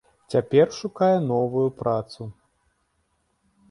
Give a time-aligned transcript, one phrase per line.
[0.33, 2.21] Цяпер шукае новую працу.